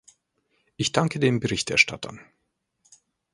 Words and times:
Ich 0.77 0.93
danke 0.93 1.19
den 1.19 1.39
Berichterstattern. 1.39 2.19